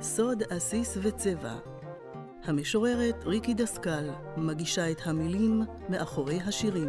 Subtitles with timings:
[0.00, 1.54] סוד עסיס וצבע
[2.44, 6.88] המשוררת ריקי דסקל מגישה את המילים מאחורי השירים.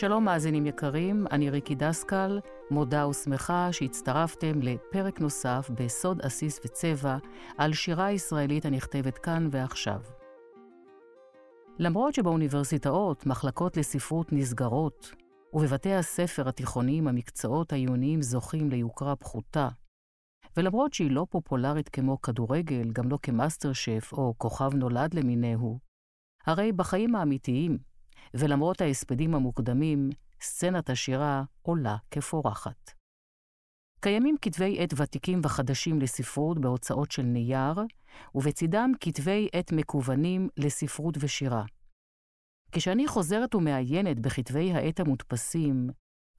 [0.00, 7.16] שלום מאזינים יקרים, אני ריקי דסקל, מודה ושמחה שהצטרפתם לפרק נוסף בסוד עסיס וצבע
[7.58, 10.00] על שירה ישראלית הנכתבת כאן ועכשיו.
[11.78, 15.10] למרות שבאוניברסיטאות מחלקות לספרות נסגרות,
[15.52, 19.68] ובבתי הספר התיכוניים המקצועות העיוניים זוכים ליוקרה פחותה,
[20.56, 25.78] ולמרות שהיא לא פופולרית כמו כדורגל, גם לא כמאסטר שף או כוכב נולד למיניהו,
[26.46, 27.78] הרי בחיים האמיתיים,
[28.34, 30.10] ולמרות ההספדים המוקדמים,
[30.40, 32.90] סצנת השירה עולה כפורחת.
[34.00, 37.74] קיימים כתבי עת ותיקים וחדשים לספרות בהוצאות של נייר,
[38.34, 41.64] ובצדם כתבי עת מקוונים לספרות ושירה.
[42.72, 45.90] כשאני חוזרת ומעיינת בכתבי העת המודפסים,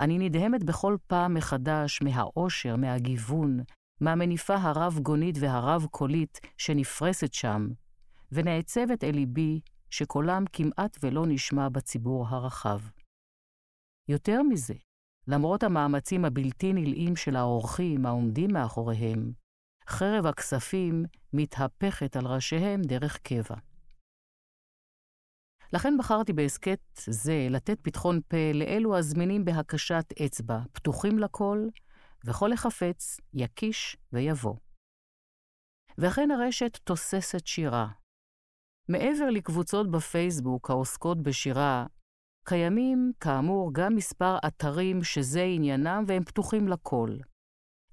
[0.02, 3.59] אני נדהמת בכל פעם מחדש מהעושר, מהגיוון,
[4.02, 7.67] מהמניפה הרב-גונית והרב-קולית שנפרסת שם,
[8.31, 12.79] ונעצבת אל ליבי שקולם כמעט ולא נשמע בציבור הרחב.
[14.07, 14.73] יותר מזה,
[15.27, 19.31] למרות המאמצים הבלתי נלאים של האורחים העומדים מאחוריהם,
[19.87, 23.55] חרב הכספים מתהפכת על ראשיהם דרך קבע.
[25.73, 31.67] לכן בחרתי בהסכת זה לתת פתחון פה לאלו הזמינים בהקשת אצבע, פתוחים לכל,
[32.25, 34.55] וכל החפץ יקיש ויבוא.
[35.97, 37.87] וכן הרשת תוססת שירה,
[38.89, 41.85] מעבר לקבוצות בפייסבוק העוסקות בשירה,
[42.45, 47.17] קיימים, כאמור, גם מספר אתרים שזה עניינם והם פתוחים לכל.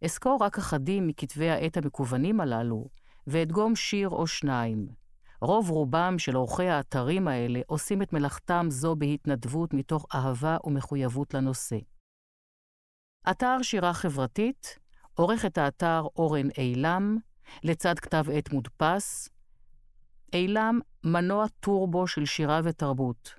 [0.05, 2.89] אזכור רק אחדים מכתבי העת המקוונים הללו,
[3.27, 4.89] ואדגום שיר או שניים.
[5.41, 11.79] רוב רובם של עורכי האתרים האלה עושים את מלאכתם זו בהתנדבות מתוך אהבה ומחויבות לנושא.
[13.31, 14.79] אתר שירה חברתית,
[15.15, 17.17] עורך את האתר אורן אילם,
[17.63, 19.29] לצד כתב עת מודפס,
[20.33, 23.35] אילם מנוע טורבו של שירה ותרבות.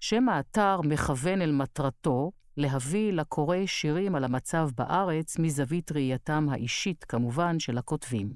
[0.00, 7.58] שם האתר מכוון אל מטרתו להביא לקוראי שירים על המצב בארץ מזווית ראייתם האישית, כמובן,
[7.58, 8.32] של הכותבים.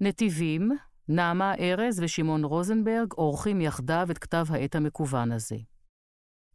[0.00, 0.70] נתיבים,
[1.08, 5.56] נעמה ארז ושמעון רוזנברג עורכים יחדיו את כתב העת המקוון הזה.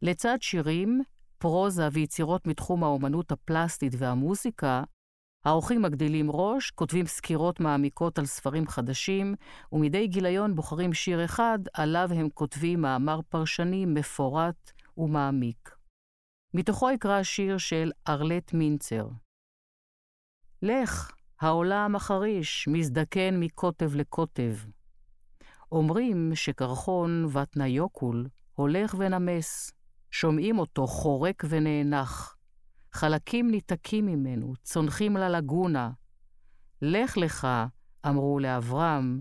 [0.02, 1.02] לצד שירים,
[1.38, 4.82] פרוזה ויצירות מתחום האומנות הפלסטית והמוזיקה,
[5.48, 9.34] האורחים מגדילים ראש, כותבים סקירות מעמיקות על ספרים חדשים,
[9.72, 15.76] ומדי גיליון בוחרים שיר אחד, עליו הם כותבים מאמר פרשני מפורט ומעמיק.
[16.54, 19.08] מתוכו יקרא שיר של ארלט מינצר.
[20.62, 24.54] לך, העולם החריש, מזדקן מקוטב לקוטב.
[25.72, 29.72] אומרים שקרחון ותניוקול הולך ונמס,
[30.10, 32.37] שומעים אותו חורק ונאנח.
[32.92, 35.90] חלקים ניתקים ממנו, צונחים ללגונה.
[36.82, 37.48] לך לך,
[38.06, 39.20] אמרו לאברהם,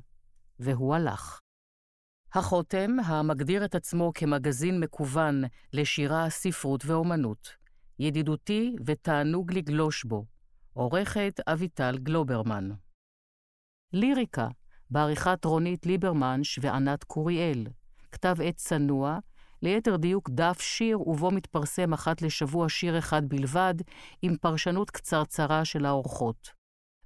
[0.60, 1.40] והוא הלך.
[2.34, 7.50] החותם, המגדיר את עצמו כמגזין מקוון לשירה, ספרות ואומנות,
[8.00, 10.26] ידידותי ותענוג לגלוש בו,
[10.74, 12.70] עורכת אביטל גלוברמן.
[13.94, 14.48] ליריקה,
[14.90, 17.68] בעריכת רונית ליברמנש וענת קוריאל,
[18.12, 19.20] כתב עת צנוע,
[19.62, 23.74] ליתר דיוק דף שיר ובו מתפרסם אחת לשבוע שיר אחד בלבד,
[24.22, 26.50] עם פרשנות קצרצרה של האורחות.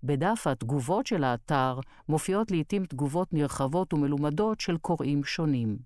[0.03, 1.79] בדף התגובות של האתר
[2.09, 5.77] מופיעות לעתים תגובות נרחבות ומלומדות של קוראים שונים.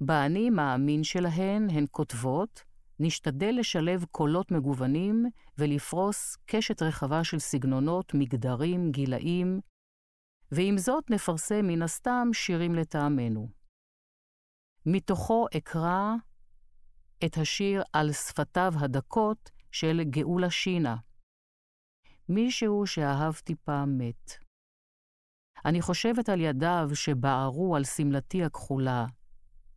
[0.00, 2.62] באני מאמין שלהן הן כותבות,
[3.00, 5.26] נשתדל לשלב קולות מגוונים
[5.58, 9.60] ולפרוס קשת רחבה של סגנונות, מגדרים, גילאים,
[10.52, 13.59] ועם זאת נפרסם מן הסתם שירים לטעמנו.
[14.86, 16.14] מתוכו אקרא
[17.24, 20.96] את השיר על שפתיו הדקות של גאולה שינה.
[22.28, 24.32] מישהו שאהבתי פעם מת.
[25.64, 29.06] אני חושבת על ידיו שבערו על שמלתי הכחולה,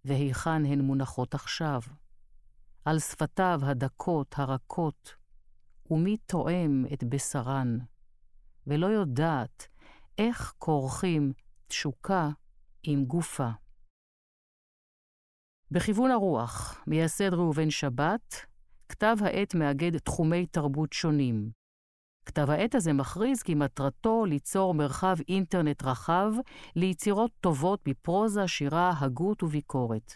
[0.06, 1.82] והיכן הן מונחות עכשיו.
[2.86, 5.16] על שפתיו הדקות, הרכות,
[5.92, 7.78] ומי תואם את בשרן,
[8.68, 9.68] ולא יודעת
[10.18, 11.34] איך כורכים
[11.68, 12.30] תשוקה
[12.84, 13.50] עם גופה.
[15.74, 18.46] בכיוון הרוח, מייסד ראובן שבת,
[18.90, 21.50] כתב העת מאגד תחומי תרבות שונים.
[22.25, 26.34] כתב העת הזה מכריז כי מטרתו ליצור מרחב אינטרנט רחב
[26.75, 30.14] ליצירות טובות בפרוזה, שירה, הגות וביקורת.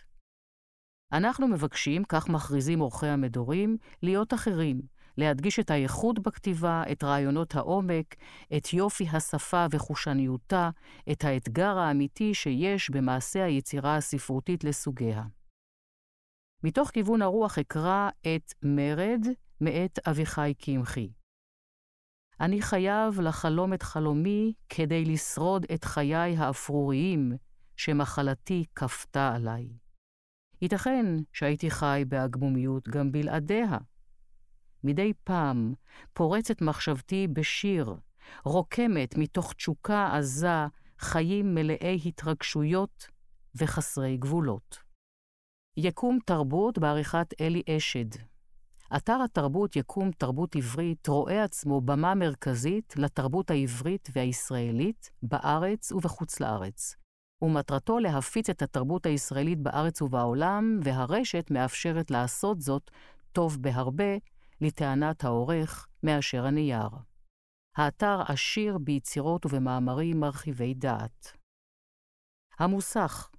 [1.13, 4.81] אנחנו מבקשים, כך מכריזים עורכי המדורים, להיות אחרים,
[5.17, 8.15] להדגיש את הייחוד בכתיבה, את רעיונות העומק,
[8.57, 10.69] את יופי השפה וחושניותה,
[11.11, 15.23] את האתגר האמיתי שיש במעשה היצירה הספרותית לסוגיה.
[16.67, 19.25] מתוך כיוון הרוח אקרא את מרד
[19.61, 21.11] מאת אביחי קמחי.
[22.39, 27.31] אני חייב לחלום את חלומי כדי לשרוד את חיי האפרוריים
[27.75, 29.69] שמחלתי כפתה עליי.
[30.61, 33.77] ייתכן שהייתי חי בהגמומיות גם בלעדיה.
[34.83, 35.73] מדי פעם
[36.13, 37.95] פורצת מחשבתי בשיר,
[38.45, 40.67] רוקמת מתוך תשוקה עזה
[40.99, 43.07] חיים מלאי התרגשויות
[43.55, 44.86] וחסרי גבולות.
[45.79, 48.05] יקום תרבות בעריכת אלי אשד.
[48.95, 56.95] אתר התרבות יקום תרבות עברית רואה עצמו במה מרכזית לתרבות העברית והישראלית בארץ ובחוץ לארץ,
[57.41, 62.91] ומטרתו להפיץ את התרבות הישראלית בארץ ובעולם, והרשת מאפשרת לעשות זאת
[63.31, 64.17] טוב בהרבה,
[64.61, 66.89] לטענת העורך, מאשר הנייר.
[67.75, 71.37] האתר עשיר ביצירות ובמאמרים מרחיבי דעת.
[72.59, 73.29] המוסך,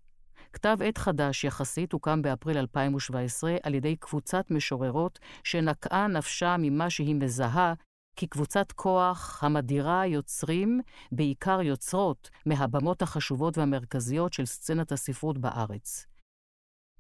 [0.59, 7.15] כתב עת חדש יחסית הוקם באפריל 2017 על ידי קבוצת משוררות שנקעה נפשה ממה שהיא
[7.15, 7.75] מזהה
[8.17, 10.81] כקבוצת כוח המדירה יוצרים,
[11.13, 16.07] בעיקר יוצרות, מהבמות החשובות והמרכזיות של סצנת הספרות בארץ.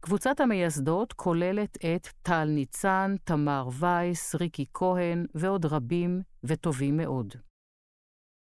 [0.01, 7.35] קבוצת המייסדות כוללת את טל ניצן, תמר וייס, ריקי כהן ועוד רבים וטובים מאוד.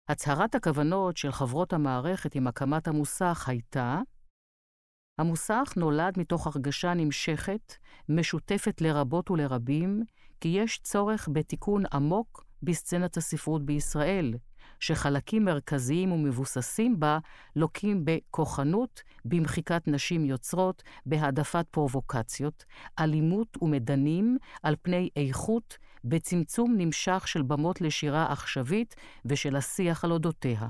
[0.08, 4.00] הצהרת הכוונות של חברות המערכת עם הקמת המוסך הייתה
[5.18, 7.74] המוסך נולד מתוך הרגשה נמשכת,
[8.08, 10.02] משותפת לרבות ולרבים,
[10.40, 14.34] כי יש צורך בתיקון עמוק בסצנת הספרות בישראל,
[14.80, 17.18] שחלקים מרכזיים ומבוססים בה
[17.56, 22.64] לוקים בכוחנות, במחיקת נשים יוצרות, בהעדפת פרובוקציות,
[22.98, 28.94] אלימות ומדנים על פני איכות, בצמצום נמשך של במות לשירה עכשווית
[29.24, 30.68] ושל השיח על אודותיה.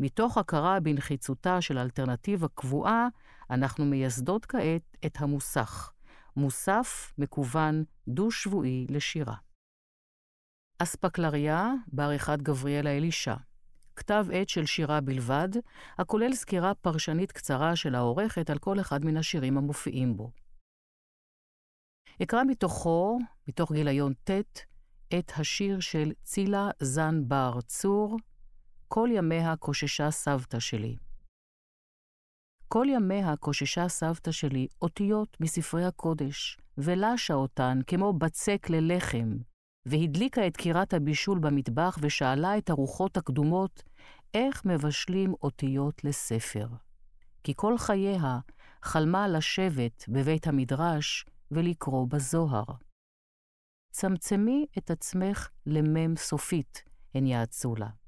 [0.00, 3.08] מתוך הכרה בנחיצותה של אלטרנטיבה קבועה,
[3.50, 5.92] אנחנו מייסדות כעת את המוסך,
[6.36, 9.34] מוסף מקוון דו-שבועי לשירה.
[10.78, 13.34] אספקלריה בעריכת גבריאלה אלישע.
[13.96, 15.48] כתב עת של שירה בלבד,
[15.98, 20.30] הכולל סקירה פרשנית קצרה של העורכת על כל אחד מן השירים המופיעים בו.
[22.22, 23.18] אקרא מתוכו,
[23.48, 24.30] מתוך גיליון ט',
[25.18, 28.16] את השיר של צילה זן בר צור,
[28.88, 30.96] כל ימיה קוששה סבתא שלי.
[32.68, 39.36] כל ימיה קוששה סבתא שלי אותיות מספרי הקודש, ולשה אותן כמו בצק ללחם,
[39.86, 43.82] והדליקה את קירת הבישול במטבח ושאלה את הרוחות הקדומות
[44.34, 46.68] איך מבשלים אותיות לספר.
[47.44, 48.38] כי כל חייה
[48.82, 52.64] חלמה לשבת בבית המדרש ולקרוא בזוהר.
[53.90, 56.82] צמצמי את עצמך למם סופית,
[57.14, 58.03] הן יעצו לה.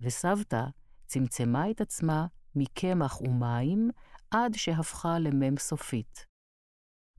[0.00, 0.64] וסבתא
[1.06, 3.90] צמצמה את עצמה מקמח ומים
[4.30, 6.26] עד שהפכה למם סופית.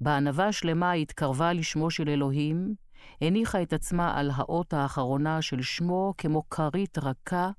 [0.01, 2.75] בענווה שלמה התקרבה לשמו של אלוהים,
[3.21, 7.49] הניחה את עצמה על האות האחרונה של שמו כמו כרית רכה,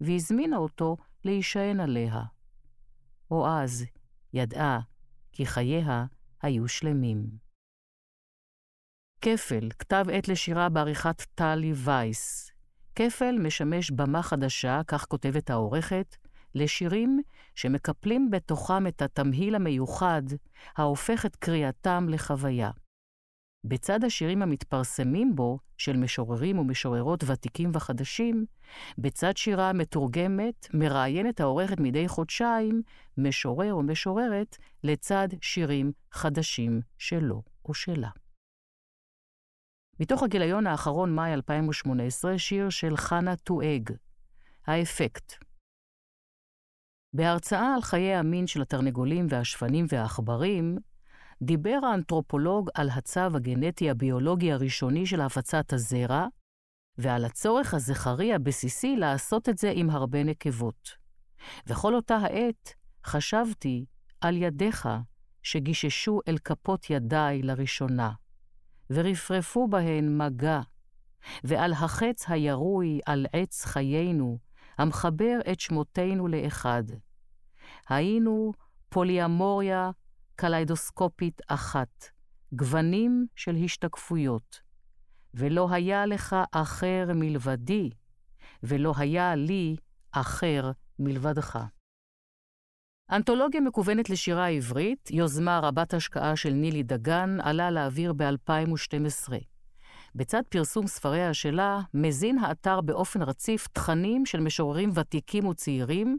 [0.00, 2.22] והזמינה אותו להישען עליה.
[3.30, 3.84] או אז
[4.32, 4.80] ידעה
[5.32, 6.06] כי חייה
[6.42, 7.48] היו שלמים.
[9.20, 12.52] כפל, כתב עת לשירה בעריכת טלי וייס.
[12.98, 16.16] כפל משמש במה חדשה, כך כותבת העורכת,
[16.54, 17.22] לשירים
[17.54, 20.22] שמקפלים בתוכם את התמהיל המיוחד
[20.76, 22.70] ההופך את קריאתם לחוויה.
[23.64, 28.44] בצד השירים המתפרסמים בו, של משוררים ומשוררות ותיקים וחדשים,
[28.98, 32.82] בצד שירה מתורגמת, מראיינת העורכת מדי חודשיים
[33.18, 38.10] משורר או משוררת לצד שירים חדשים שלו או שלה.
[40.00, 43.90] מתוך הגיליון האחרון, מאי 2018, שיר של חנה טואג,
[44.66, 45.32] האפקט.
[47.12, 50.78] בהרצאה על חיי המין של התרנגולים והשפנים והעכברים,
[51.42, 56.26] דיבר האנתרופולוג על הצו הגנטי הביולוגי הראשוני של הפצת הזרע,
[56.98, 60.90] ועל הצורך הזכרי הבסיסי לעשות את זה עם הרבה נקבות.
[61.66, 62.74] וכל אותה העת
[63.04, 63.84] חשבתי
[64.20, 64.88] על ידיך
[65.42, 68.12] שגיששו אל כפות ידיי לראשונה,
[68.90, 70.60] ורפרפו בהן מגע,
[71.44, 74.38] ועל החץ הירוי על עץ חיינו,
[74.78, 76.82] המחבר את שמותינו לאחד.
[77.88, 78.52] היינו
[78.88, 79.90] פוליאמוריה
[80.36, 82.04] קליידוסקופית אחת,
[82.52, 84.60] גוונים של השתקפויות.
[85.34, 87.90] ולא היה לך אחר מלבדי,
[88.62, 89.76] ולא היה לי
[90.12, 91.58] אחר מלבדך.
[93.12, 99.32] אנתולוגיה מקוונת לשירה העברית, יוזמה רבת השקעה של נילי דגן, עלה לאוויר ב-2012.
[100.14, 106.18] בצד פרסום ספריה שלה, מזין האתר באופן רציף תכנים של משוררים ותיקים וצעירים,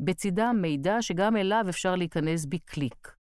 [0.00, 3.12] בצידם מידע שגם אליו אפשר להיכנס בקליק.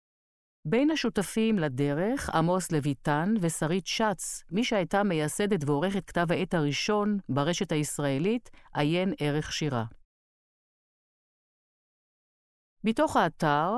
[0.65, 7.73] בין השותפים לדרך, עמוס לויטן ושרית שץ, מי שהייתה מייסדת ועורכת כתב העת הראשון ברשת
[7.73, 9.85] הישראלית, עיין ערך שירה.
[12.89, 13.73] מתוך האתר,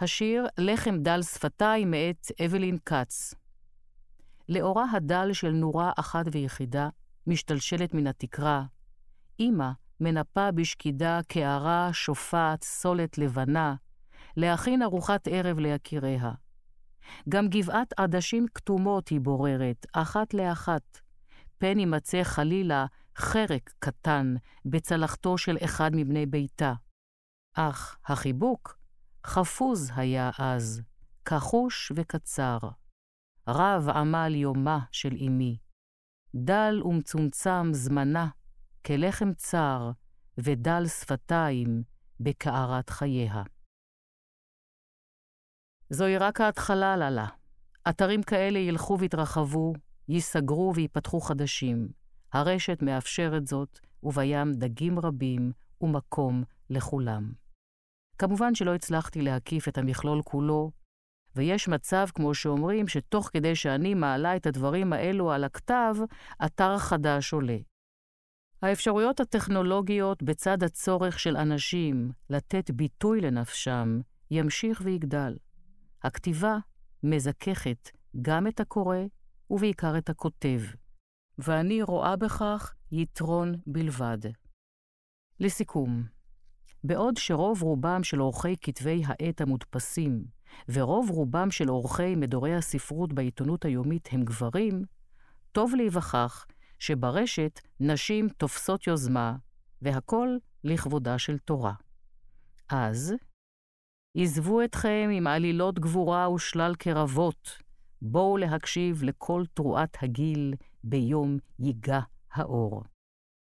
[0.00, 3.34] השיר "לחם דל שפתיים" מאת אבלין כץ.
[4.48, 6.88] לאורה הדל של נורה אחת ויחידה,
[7.26, 8.64] משתלשלת מן התקרה.
[9.40, 13.74] אמא מנפה בשקידה קערה, שופעת, סולת לבנה,
[14.36, 16.32] להכין ארוחת ערב ליקיריה.
[17.28, 20.98] גם גבעת עדשים כתומות היא בוררת, אחת לאחת.
[21.58, 26.74] פן יימצא חלילה חרק קטן בצלחתו של אחד מבני ביתה.
[27.60, 28.78] אך החיבוק
[29.26, 30.82] חפוז היה אז,
[31.24, 32.58] כחוש וקצר.
[33.48, 35.58] רב עמל יומה של אמי.
[36.34, 38.28] דל ומצומצם זמנה,
[38.86, 39.90] כלחם צר,
[40.38, 41.82] ודל שפתיים
[42.20, 43.42] בקערת חייה.
[45.90, 47.26] זוהי רק ההתחלה, ללה.
[47.88, 49.72] אתרים כאלה ילכו ויתרחבו,
[50.08, 51.88] ייסגרו ויפתחו חדשים.
[52.32, 57.47] הרשת מאפשרת זאת, ובים דגים רבים ומקום לכולם.
[58.18, 60.70] כמובן שלא הצלחתי להקיף את המכלול כולו,
[61.36, 65.94] ויש מצב, כמו שאומרים, שתוך כדי שאני מעלה את הדברים האלו על הכתב,
[66.44, 67.56] אתר חדש עולה.
[68.62, 75.36] האפשרויות הטכנולוגיות בצד הצורך של אנשים לתת ביטוי לנפשם ימשיך ויגדל.
[76.02, 76.58] הכתיבה
[77.02, 77.90] מזככת
[78.22, 78.98] גם את הקורא
[79.50, 80.60] ובעיקר את הכותב,
[81.38, 84.18] ואני רואה בכך יתרון בלבד.
[85.40, 86.17] לסיכום,
[86.84, 90.24] בעוד שרוב רובם של עורכי כתבי העת המודפסים,
[90.68, 94.84] ורוב רובם של עורכי מדורי הספרות בעיתונות היומית הם גברים,
[95.52, 96.46] טוב להיווכח
[96.78, 99.36] שברשת נשים תופסות יוזמה,
[99.82, 100.28] והכל
[100.64, 101.74] לכבודה של תורה.
[102.68, 103.14] אז,
[104.16, 107.58] עזבו אתכם עם עלילות גבורה ושלל קרבות,
[108.02, 110.54] בואו להקשיב לכל תרועת הגיל
[110.84, 112.00] ביום ייגע
[112.32, 112.84] האור.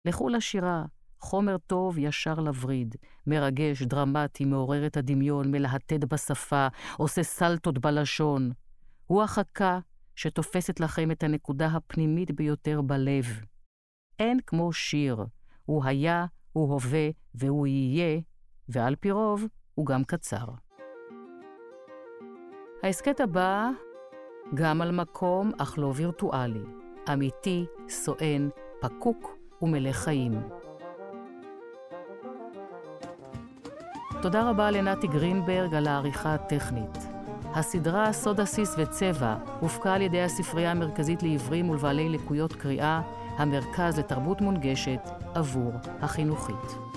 [0.05, 0.85] לכו לשירה,
[1.19, 2.95] חומר טוב ישר לווריד,
[3.27, 8.51] מרגש, דרמטי, מעורר את הדמיון, מלהטט בשפה, עושה סלטות בלשון.
[9.07, 9.79] הוא החכה
[10.15, 13.25] שתופסת לכם את הנקודה הפנימית ביותר בלב.
[14.19, 15.25] אין כמו שיר,
[15.65, 18.19] הוא היה, הוא הווה והוא יהיה,
[18.69, 19.45] ועל פי רוב,
[19.75, 20.45] הוא גם קצר.
[22.83, 23.69] ההסכת הבא,
[24.53, 26.63] גם על מקום, אך לא וירטואלי.
[27.13, 28.49] אמיתי, סואן,
[28.81, 30.58] פקוק ומלא חיים.
[34.21, 37.07] תודה רבה לנתי גרינברג על העריכה הטכנית.
[37.53, 43.01] הסדרה סוד עסיס וצבע הופקה על ידי הספרייה המרכזית לעיוורים ולבעלי לקויות קריאה,
[43.37, 45.71] המרכז לתרבות מונגשת עבור
[46.01, 46.88] החינוכית.